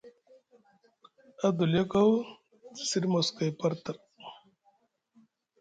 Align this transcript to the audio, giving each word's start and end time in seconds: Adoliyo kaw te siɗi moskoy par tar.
Adoliyo 1.47 1.83
kaw 1.91 2.11
te 2.73 2.81
siɗi 2.89 3.07
moskoy 3.13 3.51
par 3.59 3.73
tar. 3.83 3.97